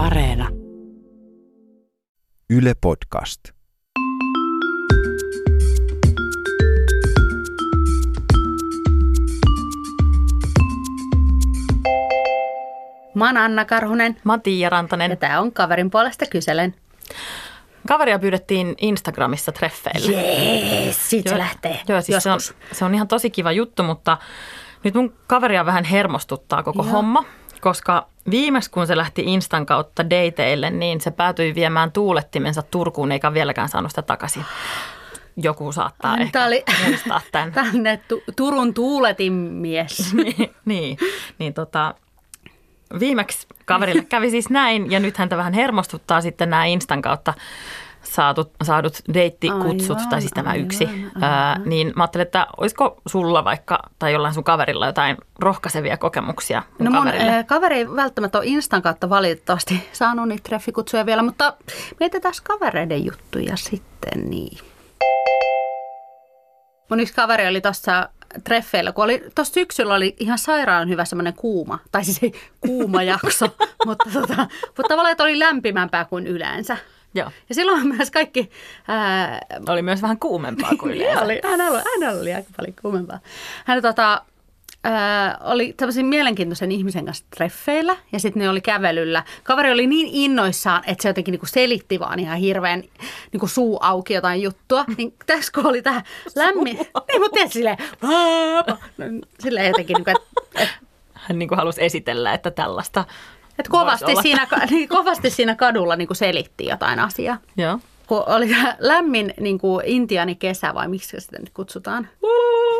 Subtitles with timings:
[0.00, 0.48] Areena.
[2.50, 3.40] Yle Podcast.
[13.14, 15.10] Mä oon Anna Karhunen Mä oon Tiia Rantanen.
[15.10, 16.74] ja tää on kaverin puolesta kyselen.
[17.88, 20.12] Kaveria pyydettiin Instagramissa treffeille.
[20.12, 21.80] Jees, siitä se lähtee.
[21.88, 22.40] Joo, siis se on,
[22.72, 24.18] se on ihan tosi kiva juttu, mutta
[24.84, 26.92] nyt mun kaveria vähän hermostuttaa koko Joo.
[26.92, 27.24] homma,
[27.60, 33.34] koska viimeksi kun se lähti Instan kautta dateille, niin se päätyi viemään tuulettimensa Turkuun eikä
[33.34, 34.44] vieläkään saanut sitä takaisin.
[35.36, 37.52] Joku saattaa Ai, ehkä oli- muistaa tämän.
[37.72, 40.14] Tänne tu- Turun tuuletin mies.
[40.14, 40.98] niin, niin,
[41.38, 41.94] niin tota,
[43.00, 47.34] viimeksi kaverille kävi siis näin ja nyt häntä vähän hermostuttaa sitten nämä Instan kautta
[48.02, 50.86] saadut, saadut deittikutsut, Aivan, tai siis tämä aivan, yksi.
[50.86, 51.10] aivan.
[51.24, 56.62] Ää, niin mä ajattelin, että olisiko sulla vaikka tai jollain sun kaverilla jotain rohkaisevia kokemuksia
[56.78, 57.38] mun No mun kaverille?
[57.38, 61.54] äh, kaveri ei välttämättä ole Instan kautta valitettavasti saanut niitä treffikutsuja vielä, mutta
[62.00, 64.58] mietitään kavereiden juttuja sitten niin.
[66.90, 68.08] Mun yksi kaveri oli tuossa
[68.44, 73.02] treffeillä, kun oli, tuossa syksyllä oli ihan sairaan hyvä semmoinen kuuma, tai siis ei kuuma
[73.02, 73.46] jakso,
[73.86, 76.76] mutta, tota, mutta tavallaan, että oli lämpimämpää kuin yleensä.
[77.14, 77.30] Joo.
[77.48, 78.50] Ja silloin myös kaikki
[78.88, 81.24] ää, Oli myös vähän kuumempaa kuin yleensä.
[81.24, 83.18] oli, hänellä, hänellä oli aika paljon kuumempaa.
[83.66, 84.22] Hän tota,
[84.84, 89.24] ää, oli tämmöisen mielenkiintoisen ihmisen kanssa treffeillä ja sitten ne oli kävelyllä.
[89.42, 92.82] Kaveri oli niin innoissaan, että se jotenkin niinku selitti vaan ihan hirveän
[93.32, 94.84] niinku suu auki jotain juttua.
[94.96, 96.02] Niin tässä kun oli tämä
[96.36, 97.76] lämmin, niin mutta silleen.
[98.02, 98.76] No,
[99.40, 100.68] silleen jotenkin, niinku, että et,
[101.14, 103.04] Hän niin kuin halusi esitellä, että tällaista
[103.60, 107.38] et kovasti, siinä, niin, kovasti siinä kadulla niinku selitti jotain asiaa.
[107.56, 107.78] Joo.
[108.06, 112.08] kun oli lämmin niin kuin intiani kesä vai miksi sitä nyt kutsutaan,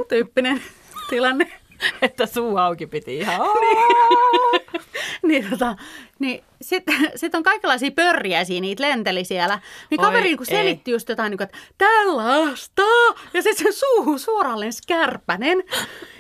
[0.09, 0.63] tyyppinen
[1.11, 1.61] tilanne.
[2.03, 3.41] Että suu auki piti ihan.
[5.23, 5.77] niin tota,
[6.19, 9.61] niin sitten sit on kaikenlaisia pörjäisiä, niitä lenteli siellä.
[9.91, 10.57] Niin Oi, kaveri niin ei.
[10.57, 12.83] selitti just jotain, niin kuin, että tällaista.
[13.35, 15.63] Ja sitten se suuhun suoraan lensi kärpänen.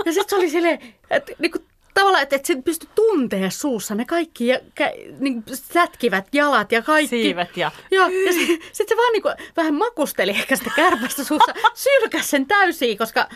[0.04, 0.78] Ja sitten se oli silleen,
[1.10, 1.64] että niin kuin,
[1.94, 6.72] tavallaan, että, että se pystyi tuntea suussa ne kaikki ja, kä, niin kuin sätkivät jalat
[6.72, 7.22] ja kaikki.
[7.22, 11.54] Siivet ja Joo, ja sitten sit se vaan niinku vähän makusteli ehkä sitä kärpästä suussa,
[11.74, 13.28] sylkäs sen täysiin, koska äh,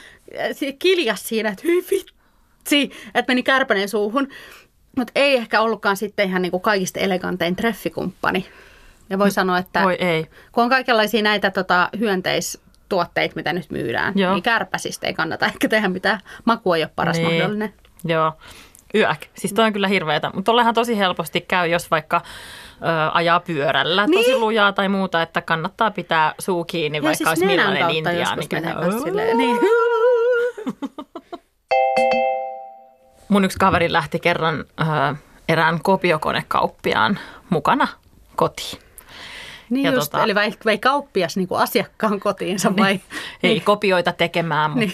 [0.52, 4.28] se kiljas siinä, että hyi vitsi, että meni kärpänen suuhun.
[4.96, 8.46] Mutta ei ehkä ollutkaan sitten ihan niinku kaikista elegantein treffikumppani.
[9.10, 10.26] Ja voi sanoa, että voi ei.
[10.52, 14.32] kun on kaikenlaisia näitä tota, hyönteistuotteita, mitä nyt myydään, Joo.
[14.34, 16.20] niin kärpäsistä ei kannata ehkä tehdä mitään.
[16.44, 17.28] Maku ei ole paras Niin.
[17.32, 17.74] mahdollinen.
[18.04, 18.32] Joo,
[18.94, 19.26] yök.
[19.34, 20.30] Siis toi on kyllä hirveetä.
[20.34, 22.20] Mutta tollehan tosi helposti käy, jos vaikka
[22.74, 24.40] ö, ajaa pyörällä tosi Niin.
[24.40, 28.42] lujaa tai muuta, että kannattaa pitää suu kiinni, vaikka siis olisi millainen intiaani.
[29.04, 29.56] silleen, niin.
[33.28, 35.14] Mun yksi kaveri lähti kerran ö,
[35.48, 37.18] erään kopiokonekauppiaan
[37.50, 37.88] mukana
[38.36, 38.78] kotiin.
[39.70, 43.00] Niin Ja just, tota- eli vei, vei kauppias niin kuin asiakkaan kotiinsa vai?
[43.42, 44.92] Ei kopioita tekemään, Niin.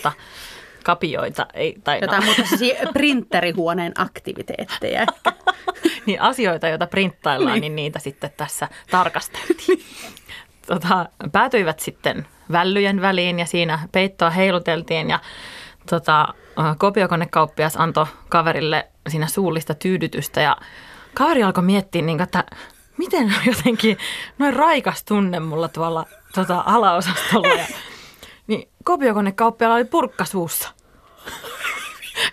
[0.84, 1.76] Kapioita ei.
[1.84, 5.06] Tai Jotain no, muuta sellaisia printerihuoneen aktiviteetteja.
[6.06, 7.60] niin asioita, joita printtaillaan, Niin.
[7.60, 7.76] niin.
[7.76, 9.82] niitä sitten tässä tarkasteltiin.
[10.66, 15.18] tota, päätyivät sitten vällyjen väliin ja siinä peittoa heiluteltiin ja
[15.90, 16.28] tota,
[16.78, 20.56] kopiokonekauppias antoi kaverille siinä suullista tyydytystä ja
[21.14, 22.44] kaveri alkoi miettiä, niin, että
[22.96, 23.98] miten jotenkin
[24.38, 27.48] noin raikas tunne mulla tuolla tota, alaosastolla.
[27.48, 27.66] Ja,
[28.46, 30.68] niin kopiokonekauppialla oli purkka suussa.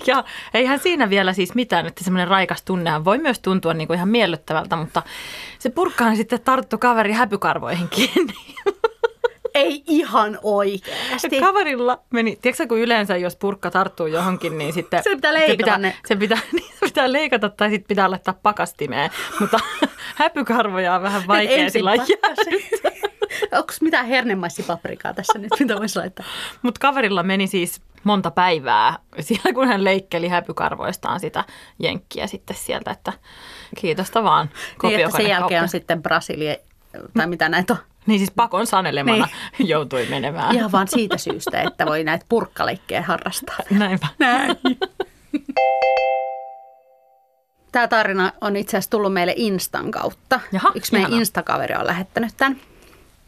[0.05, 0.23] Ja
[0.53, 4.09] eihän siinä vielä siis mitään, että semmoinen raikas tunnehan voi myös tuntua niin kuin ihan
[4.09, 5.03] miellyttävältä, mutta
[5.59, 8.33] se purkkaan sitten tarttu kaveri häpykarvoihin kiinni.
[9.53, 11.39] Ei ihan oikeasti.
[11.39, 15.57] Kaverilla meni, tiedätkö kun yleensä jos purkka tarttuu johonkin, niin sitten Se pitää leikata se
[15.57, 15.95] pitää, ne.
[16.07, 19.59] se pitää, niin, se pitää leikata tai sitten pitää laittaa pakastimeen, mutta
[20.15, 22.53] häpykarvoja on vähän vaikea sillä pakkasen.
[23.51, 26.25] Onko mitään hernemaisipaprikaa tässä nyt, mitä voisi laittaa?
[26.61, 31.43] Mutta kaverilla meni siis monta päivää siellä, kun hän leikkeli häpykarvoistaan sitä
[31.79, 33.13] jenkkiä sitten sieltä, että
[33.77, 34.49] kiitosta vaan
[34.83, 36.55] Niin, että sen jälkeen on sitten Brasilia,
[37.17, 37.79] tai mitä näitä on.
[38.05, 39.27] Niin siis pakon sanelemana
[39.59, 40.55] joutui menemään.
[40.55, 43.55] Ihan vaan siitä syystä, että voi näitä purkkaleikkejä harrastaa.
[43.69, 44.07] Näinpä.
[44.19, 44.57] Näin.
[47.71, 50.39] Tämä tarina on itse asiassa tullut meille Instan kautta.
[50.51, 51.13] Jaha, Yksi meidän.
[51.13, 52.57] Instakaveri on lähettänyt tämän.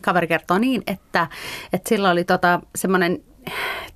[0.01, 1.27] Kaveri kertoo niin, että,
[1.73, 3.23] että sillä oli tota semmoinen,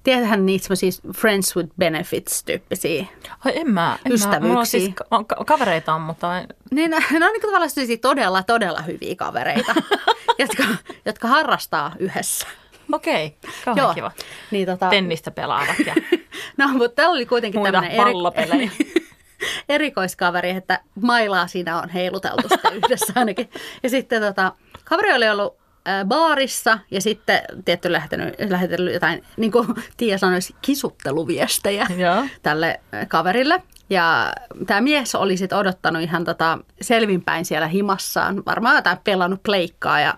[0.04, 3.06] tiedähän niitä semmoisia friends with benefits tyyppisiä.
[3.46, 3.98] Ai en mä.
[4.06, 4.40] En mä.
[4.40, 5.06] Mulla on siis Ystävyyksiä.
[5.10, 7.70] ka- ka- kavereita on, mutta en- Niin, ne on niin tavallaan
[8.02, 9.76] todella, todella hyviä kavereita,
[10.40, 10.64] jotka,
[11.06, 12.48] jotka harrastaa yhdessä.
[12.92, 14.12] okei, kauhean kiva.
[14.52, 15.96] Niin, tota, Tennistä pelaavat ja
[16.58, 18.72] No, mutta täällä oli kuitenkin Muita tämmöinen pallopelejä.
[19.70, 23.50] erikoiskaveri, että mailaa siinä on heiluteltu sitten yhdessä ainakin.
[23.84, 24.52] Ja sitten tota,
[24.84, 25.58] kaveri oli ollut
[26.06, 32.26] baarissa ja sitten tietty lähettänyt, lähetellyt jotain, niin kuin Tiia sanoisi, kisutteluviestejä Joo.
[32.42, 33.64] tälle kaverille.
[33.90, 34.34] Ja
[34.68, 40.14] tämä mies oli sitten odottanut ihan tota selvinpäin siellä himassaan, varmaan jotain pelannut pleikkaa ja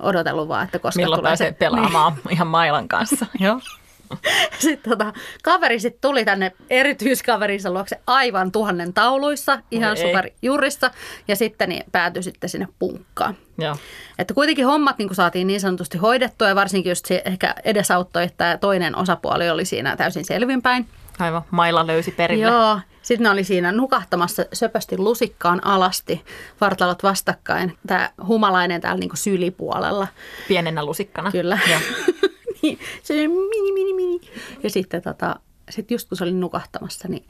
[0.00, 3.26] odotellut vaan, että koska Milloin tulee se, pelaamaan ihan mailan kanssa.
[3.40, 3.60] Joo.
[4.58, 5.12] Sitten tota,
[5.42, 10.02] kaveri sitten tuli tänne erityiskaverinsa luokse aivan tuhannen tauluissa, ihan ei.
[10.02, 10.90] superjurissa,
[11.28, 13.36] ja sitten niin päätyi sitten sinne punkkaan.
[13.58, 13.76] Joo.
[14.18, 18.58] Että kuitenkin hommat niin saatiin niin sanotusti hoidettua, ja varsinkin just se ehkä edesauttoi, että
[18.60, 20.86] toinen osapuoli oli siinä täysin selvinpäin.
[21.18, 21.42] Aivan.
[21.50, 22.44] Maila löysi perille.
[22.44, 22.80] Joo.
[23.02, 26.24] Sitten ne oli siinä nukahtamassa söpösti lusikkaan alasti,
[26.60, 27.78] vartalot vastakkain.
[27.86, 30.08] Tämä humalainen täällä niin sylipuolella.
[30.48, 31.32] Pienenä lusikkana.
[31.32, 31.58] Kyllä.
[31.70, 31.80] Joo.
[32.62, 34.20] niin, se mini, mini, mini.
[34.62, 35.36] Ja sitten tota,
[35.70, 37.24] sit just kun se oli nukahtamassa, niin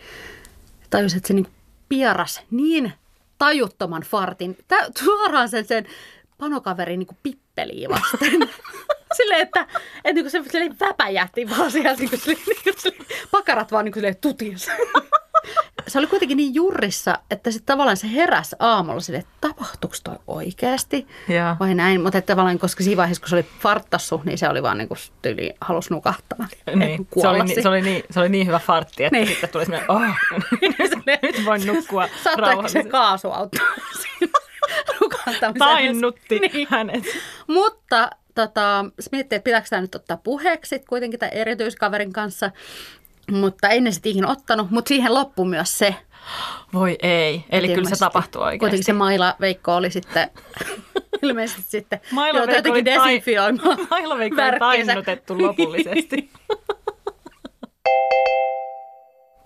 [0.90, 1.46] tajusin, että se niin
[1.88, 2.92] pieras niin
[3.38, 5.86] tajuttoman fartin, tä, suoraan sen, sen
[6.38, 8.48] panokaverin niin pippeliin vasten.
[9.16, 9.66] Silleen, että,
[10.04, 10.44] että niin se
[10.80, 14.66] väpäjähti vaan siellä, niin kuin, niin kuin, pakarat vaan niin kuin, silleen tutis.
[15.88, 20.16] se oli kuitenkin niin jurrissa, että sitten tavallaan se heräsi aamulla silleen, että tapahtuuko toi
[20.26, 21.56] oikeasti Joo.
[21.60, 22.00] vai näin.
[22.00, 24.88] Mutta että tavallaan, koska siinä vaiheessa, kun se oli farttassu, niin se oli vaan niin
[24.88, 26.46] kuin tyyli, halusi nukahtaa.
[26.74, 27.08] Niin.
[27.20, 29.24] Se, oli, ni- se, oli niin, se oli niin hyvä fartti, että Niin.
[29.26, 29.34] niin.
[29.34, 30.02] sitten tuli semmoinen, oh,
[31.22, 33.66] nyt voin nukkua Saattaa ehkä se kaasu auttaa.
[35.58, 36.66] Tainnutti Niin.
[36.70, 37.04] hänet.
[37.46, 42.50] Mutta tota, miettii, että pitääkö tämä nyt ottaa puheeksi kuitenkin tämän erityiskaverin kanssa.
[43.30, 45.94] Mutta ei ne sitten ikinä ottanut, mutta siihen loppui myös se.
[46.72, 47.44] Voi ei.
[47.50, 48.58] Eli kyllä se tapahtui oikeasti.
[48.58, 50.30] Kuitenkin se Maila Veikko oli sitten
[51.22, 56.30] ilmeisesti sitten Maila Veikko jotenkin tai- desinfioimaan Maila Veikko oli tainnutettu lopullisesti.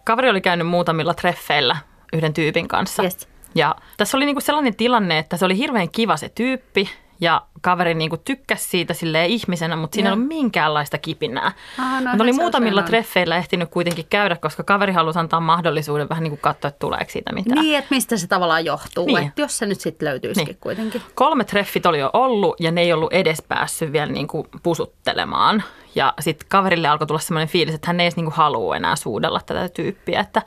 [0.04, 1.76] Kaveri oli käynyt muutamilla treffeillä
[2.12, 3.02] yhden tyypin kanssa.
[3.02, 3.28] Yes.
[3.54, 7.94] Ja tässä oli niinku sellainen tilanne, että se oli hirveän kiva se tyyppi ja kaveri
[7.94, 11.52] niinku tykkäsi siitä silleen ihmisenä, mutta siinä ei ollut minkäänlaista kipinää.
[11.78, 16.24] Ah, no Mutta oli muutamilla treffeillä ehtinyt kuitenkin käydä, koska kaveri halusi antaa mahdollisuuden vähän
[16.24, 17.64] niin kuin katsoa, että tuleeko siitä mitään.
[17.64, 19.06] Niin, että mistä se tavallaan johtuu.
[19.06, 19.18] Niin.
[19.28, 20.60] Että jos se nyt sitten löytyisikin Niin.
[20.60, 21.02] kuitenkin.
[21.14, 25.62] Kolme treffit oli jo ollut ja ne ei ollut edes päässyt vielä niin kuin pusuttelemaan.
[25.94, 28.96] Ja sitten kaverille alkoi tulla sellainen fiilis, että hän ei edes niin kuin halua enää
[28.96, 30.20] suudella tätä tyyppiä.
[30.20, 30.42] Että,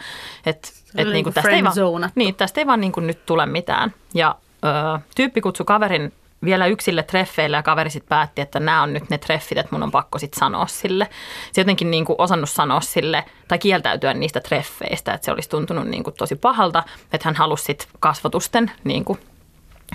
[0.45, 2.91] että, että oli niin kuin niin kuin tästä, ei vaan, niin, tästä ei vaan niin
[2.91, 3.93] kuin nyt tule mitään.
[4.13, 4.35] Ja
[4.95, 9.09] ö, tyyppi kutsui kaverin vielä yksille treffeille ja kaveri sitten päätti, että nämä on nyt
[9.09, 11.09] ne treffit, että mun on pakko sitten sanoa sille.
[11.51, 15.87] Se jotenkin niin kuin osannut sanoa sille tai kieltäytyä niistä treffeistä, että se olisi tuntunut
[15.87, 19.19] niin kuin tosi pahalta, että hän halusi sitten kasvotusten niin kuin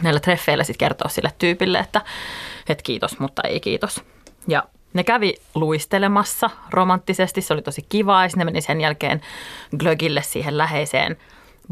[0.02, 2.02] näillä treffeillä sitten kertoa sille tyypille, että,
[2.68, 4.02] että kiitos, mutta ei kiitos.
[4.48, 4.62] Ja
[4.92, 9.20] ne kävi luistelemassa romanttisesti, se oli tosi kivaa ja sitten ne meni sen jälkeen
[9.78, 11.16] glögille siihen läheiseen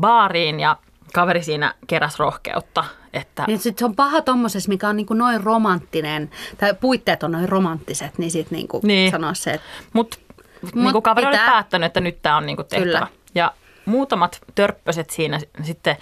[0.01, 0.77] baariin ja
[1.13, 2.85] kaveri siinä keräs rohkeutta,
[3.17, 7.33] että Niin sit se on paha tommosessa, mikä on niinku noin romanttinen, tai puitteet on
[7.33, 9.11] noin romanttiset, niin sitten niinku Niin.
[9.11, 10.17] sanoa se, että Mutta
[10.63, 12.93] niin Mut kuin kaveri oli pitää- päättänyt, että nyt tämä on niin kuin tehtävä.
[12.93, 13.07] Kyllä.
[13.35, 13.53] Ja
[13.85, 15.97] muutamat törppöset siinä sitten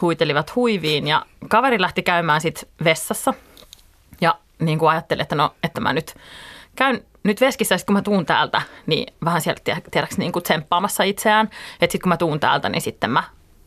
[0.00, 3.34] huitelivat huiviin ja kaveri lähti käymään sitten vessassa
[4.20, 6.14] ja niin kuin ajatteli, että no, että mä nyt
[6.76, 10.42] käyn nyt veskissä, sit kun mä tuun täältä, niin vähän sieltä tie- tiedäks niin kuin
[10.42, 11.46] tsemppaamassa itseään,
[11.80, 13.22] että sitten kun mä tuun täältä, niin sitten mä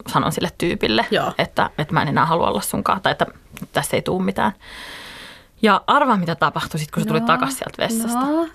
[0.08, 1.32] sanon sille tyypille, Joo.
[1.38, 3.26] että, että mä en enää halua olla sunkaan tai että
[3.74, 4.52] tässä ei tule mitään.
[5.62, 8.26] Ja arvaa, mitä tapahtui sitten, kun se tuli No, takaisin sieltä vessasta.
[8.32, 8.48] No,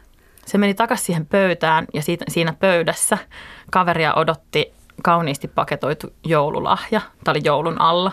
[0.47, 3.19] Se meni takaisin siihen pöytään ja siitä, siinä pöydässä
[3.71, 4.73] kaveria odotti
[5.03, 7.01] kauniisti paketoitu joululahja.
[7.25, 8.13] Tämä oli joulun alla.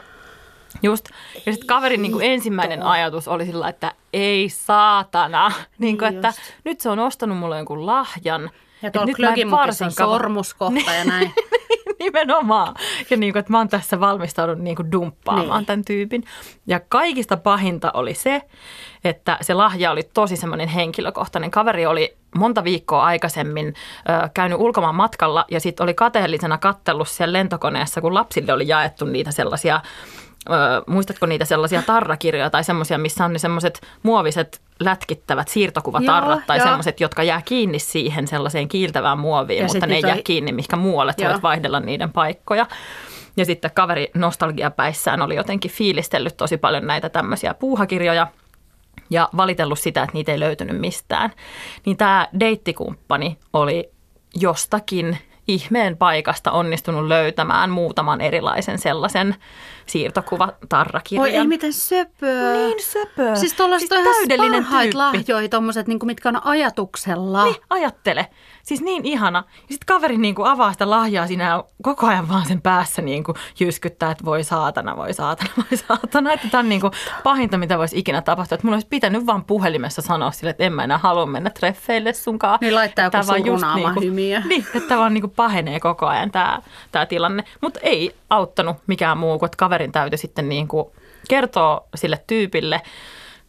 [0.84, 1.06] Just.
[1.46, 5.52] Ja sitten kaverin niin kuin ensimmäinen ajatus oli sillä, että ei saatana.
[5.78, 8.50] Niin kuin, että nyt se on ostanut mulle jonkun lahjan.
[8.82, 11.34] ja tuolla nyt on varsinkaan- sormuskohta ja näin.
[12.00, 12.76] Nimenomaan.
[13.10, 15.66] Ja niin kuin, että mä oon tässä valmistaudun niin kuin dumppaamaan Niin.
[15.66, 16.24] tämän tyypin.
[16.68, 18.42] Ja kaikista pahinta oli se,
[19.04, 21.52] että se lahja oli tosi semmoinen henkilökohtainen.
[21.52, 27.34] Kaveri oli monta viikkoa aikaisemmin ö, käynyt ulkomaan matkalla ja sitten oli kateellisena kattellut siellä
[27.34, 29.82] lentokoneessa, kun lapsille oli jaettu niitä sellaisia
[30.50, 30.54] Ö,
[30.88, 36.58] muistatko niitä sellaisia tarrakirjoja tai semmoisia, missä on ne semmoiset muoviset lätkittävät siirtokuvatarrat Joo, tai
[36.58, 36.68] joo.
[36.68, 40.76] semmoiset, jotka jää kiinni siihen sellaiseen kiiltävään muoviin, Ja mutta ne ei jää kiinni mihinkä
[40.76, 42.68] muualle, että voit vaihdella niiden paikkoja.
[43.38, 48.28] Ja sitten kaveri nostalgiapäissään oli jotenkin fiilistellyt tosi paljon näitä tämmöisiä puuhakirjoja
[49.10, 51.32] ja valitellut sitä, että niitä ei löytynyt mistään.
[51.86, 53.90] Niin tämä deittikumppani oli
[54.36, 59.36] jostakin ihmeen paikasta onnistunut löytämään muutaman erilaisen sellaisen
[59.86, 61.24] siirtokuva tarrakirjan.
[61.24, 62.54] Oi ei miten söpöä.
[62.54, 63.36] Niin söpö.
[63.36, 64.96] Siis tuollaiset siis on täydellinen tyyppi.
[64.96, 67.44] lahjoja, tommoset, niin mitkä on ajatuksella.
[67.44, 68.28] Niin, ajattele.
[68.64, 69.44] Siis niin ihana.
[69.48, 73.02] Ja sitten kaveri niin kuin avaa sitä lahjaa siinä ja koko ajan vaan sen päässä
[73.02, 76.34] niin kuin jyskyttää, että voi saatana, voi saatana, voi saatana.
[76.34, 78.56] Että tämä on niin kuin pahinta, mitä voisi ikinä tapahtua.
[78.56, 82.14] Että mulla olisi pitänyt vaan puhelimessa sanoa sille, että en mä enää halua mennä treffeille
[82.14, 82.58] sunkaan.
[82.62, 84.42] Niin laittaa joku just surunaama niinku- hymiö.
[84.46, 86.62] Niin, että tämä vaan niin kuin pahenee koko ajan tämä,
[86.92, 87.44] tämä tilanne.
[87.62, 90.88] Mutta ei auttanut mikään muu kuin, että kaverin täytyy sitten niin kuin
[91.30, 92.82] kertoa sille tyypille,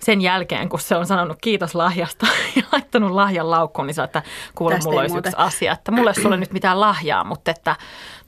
[0.05, 2.26] sen jälkeen, kun se on sanonut kiitos lahjasta
[2.57, 4.23] ja laittanut lahjan laukkuun, niin se, että
[4.55, 5.31] kuule, Tästä mulla olisi muuten.
[5.31, 7.76] yksi asia, että mulla ei sulle nyt mitään lahjaa, mutta että,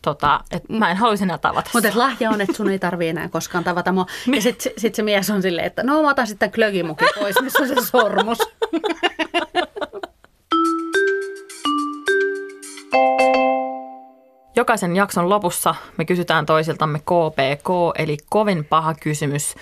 [0.02, 3.28] tota, että mä en haluaisi enää tavata Mutta lahja on, että sun ei tarvii enää
[3.28, 4.06] koskaan tavata mua.
[4.34, 7.62] Ja sitten sit se mies on silleen, että no mä otan sitten klögimukin pois, missä
[7.62, 8.38] on se sormus.
[14.56, 19.54] Jokaisen jakson lopussa me kysytään toisiltamme KPK, eli kovin paha kysymys,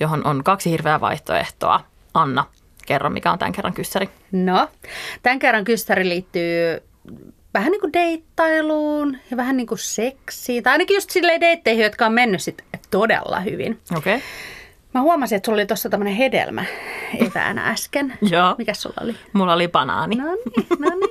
[0.00, 1.80] johon on kaksi hirveää vaihtoehtoa.
[2.14, 2.44] Anna,
[2.86, 4.08] kerro mikä on tämän kerran kyssäri.
[4.32, 4.68] No,
[5.22, 6.82] tämän kerran kyssäri liittyy
[7.54, 10.62] vähän niin kuin deittailuun ja vähän niin kuin seksiin.
[10.62, 13.80] Tai ainakin just silleen deitteihin, jotka on mennyt sit todella hyvin.
[13.96, 14.14] Okei.
[14.14, 14.26] Okay.
[14.94, 16.64] Mä huomasin, että sulla oli tuossa tämmöinen hedelmä
[17.26, 18.18] eväänä äsken.
[18.30, 18.54] Joo.
[18.58, 19.16] Mikäs sulla oli?
[19.32, 20.16] Mulla oli banaani.
[20.16, 21.10] No niin, no niin.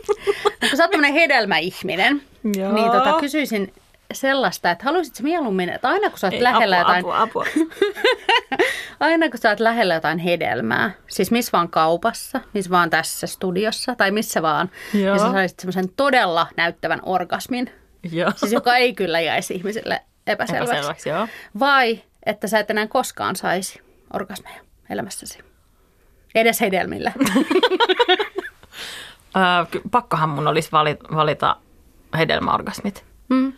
[0.61, 2.21] No, kun sä oot tämmöinen hedelmäihminen,
[2.57, 2.71] Joo.
[2.73, 3.73] niin tota, kysyisin
[4.13, 7.45] sellaista, että haluaisitko mieluummin, että aina kun sä oot Ei, lähellä apua, jotain, apua, apua.
[8.99, 13.95] aina kun sä oot lähellä jotain hedelmää, siis missä vaan kaupassa, missä vaan tässä studiossa
[13.95, 15.15] tai missä vaan, Joo.
[15.15, 17.71] ja sä saisit semmoisen todella näyttävän orgasmin,
[18.11, 18.31] Joo.
[18.35, 20.73] siis joka ei kyllä jäisi ihmiselle epäselväksi.
[20.73, 21.27] Epäselväksi, joo.
[21.59, 23.81] Vai että sä et enää koskaan saisi
[24.13, 25.39] orgasmeja elämässäsi.
[26.35, 27.11] Edes hedelmillä.
[29.91, 30.71] Pakkohan mun olisi
[31.15, 31.57] valita
[32.15, 33.05] hedelmäorgasmit.
[33.29, 33.53] Mm.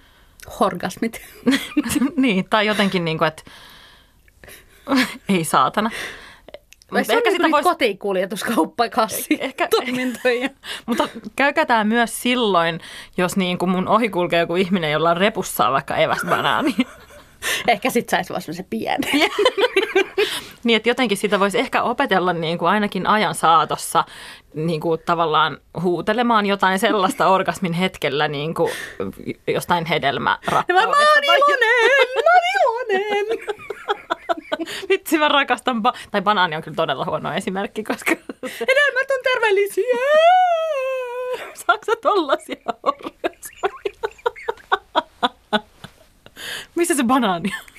[0.59, 1.21] Orgasmit.
[2.15, 3.43] niin, tai jotenkin niin kuin, että
[5.29, 5.89] ei saatana.
[6.91, 10.49] Vai se on ehkä niin sitä kuin vois- kotikuljetuskauppakassi Ehkä- toimintoja.
[10.85, 12.79] Mutta käykää tämä myös silloin,
[13.17, 16.75] jos niin kuin mun ohi kulkee joku ihminen, jolla on repussa vaikka eväsbanaani.
[17.67, 19.09] Ehkä sit saisi vaan semmoisen pienen.
[20.63, 24.03] niin, että jotenkin sitä voisi ehkä opetella niin kuin ainakin ajan saatossa
[24.53, 28.71] niin kuin tavallaan huutelemaan jotain sellaista orgasmin hetkellä niin kuin
[29.47, 30.73] jostain hedelmärakkaudesta.
[30.73, 33.47] mä, mä oon iloinen, mä oon iloinen.
[34.89, 35.77] Vitsi, mä rakastan.
[35.77, 38.11] Ba- tai banaani on kyllä todella huono esimerkki, koska
[38.43, 39.97] Hedelmät on terveellisiä.
[41.53, 43.96] saako sä tollasia orgasmeja?
[46.77, 47.76] Missä se banaani on?